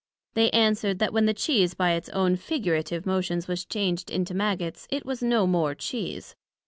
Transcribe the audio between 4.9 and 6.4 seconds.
was no more Cheese.